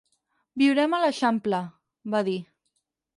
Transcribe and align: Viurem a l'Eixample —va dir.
Viurem 0.61 0.95
a 0.97 1.01
l'Eixample 1.03 1.59
—va 2.15 2.23
dir. 2.31 2.39